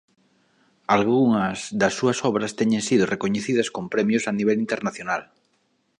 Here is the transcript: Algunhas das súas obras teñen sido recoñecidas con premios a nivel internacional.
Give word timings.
Algunhas 0.95 1.59
das 1.81 1.93
súas 1.99 2.19
obras 2.29 2.55
teñen 2.59 2.81
sido 2.87 3.03
recoñecidas 3.13 3.67
con 3.75 3.85
premios 3.93 4.23
a 4.25 4.33
nivel 4.39 4.57
internacional. 4.65 5.21